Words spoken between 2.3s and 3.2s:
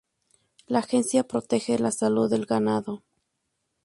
ganado.